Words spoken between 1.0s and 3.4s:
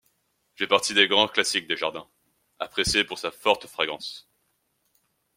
grands classiques des jardins, apprécié pour sa